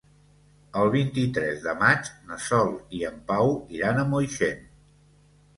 [0.83, 4.69] El vint-i-tres de maig na Sol i en Pau iran a Moixent.